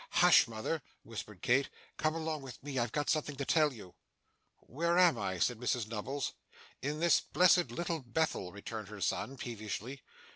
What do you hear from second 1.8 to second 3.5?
'Come along with me, I've got something to